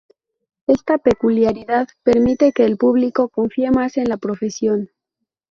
Esta 0.65 0.97
peculiaridad 0.97 1.87
permite 2.01 2.53
que 2.53 2.65
el 2.65 2.75
público 2.77 3.29
confíe 3.29 3.69
más 3.69 3.97
en 3.97 4.05
la 4.09 4.17
profesión. 4.17 4.89